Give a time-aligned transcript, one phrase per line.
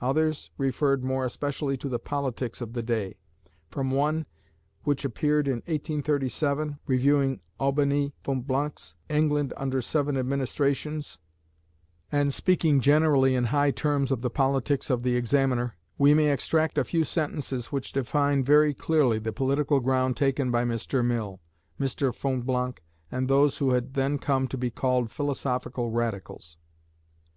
[0.00, 3.16] Others referred more especially to the politics of the day.
[3.68, 4.26] From one,
[4.84, 11.18] which appeared in 1837, reviewing Albany Fonblanque's "England under Seven Administrations,"
[12.12, 16.78] and speaking generally in high terms of the politics of "The Examiner," we may extract
[16.78, 21.04] a few sentences which define very clearly the political ground taken by Mr.
[21.04, 21.40] Mill,
[21.80, 22.14] Mr.
[22.14, 22.80] Fonblanque,
[23.10, 26.56] and those who had then come to be called Philosophical Radicals.